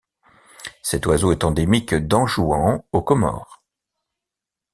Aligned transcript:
Cet 0.81 1.05
oiseau 1.05 1.31
est 1.31 1.43
endémique 1.43 1.93
d'Anjouan 1.93 2.83
aux 2.91 3.03
Comores. 3.03 3.61